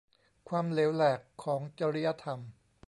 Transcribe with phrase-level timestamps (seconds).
[0.49, 2.39] ความเหลวแหลกของจริยธรรม